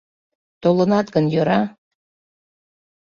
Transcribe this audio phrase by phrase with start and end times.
[0.61, 1.61] Толынат гын, йӧра...